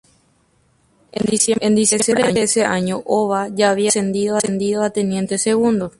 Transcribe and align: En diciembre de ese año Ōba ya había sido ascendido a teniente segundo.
En 1.11 1.27
diciembre 1.75 2.33
de 2.33 2.41
ese 2.41 2.65
año 2.65 3.03
Ōba 3.03 3.53
ya 3.55 3.69
había 3.69 3.91
sido 3.91 4.35
ascendido 4.37 4.81
a 4.81 4.89
teniente 4.89 5.37
segundo. 5.37 5.89